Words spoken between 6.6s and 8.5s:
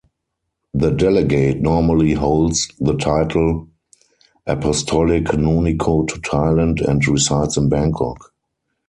and resides in Bangkok.